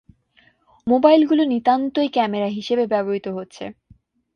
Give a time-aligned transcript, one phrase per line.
[0.87, 3.63] মোবাইলগুলো নিতান্তই ক্যামেরা হিসেবে ব্যবহৃত হচ্ছে।